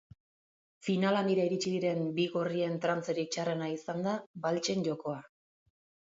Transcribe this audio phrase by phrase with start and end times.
[0.85, 4.15] Final handira iritsi diren bi gorrien trantzerik txarrena izan da
[4.47, 5.19] baltsen jokoa.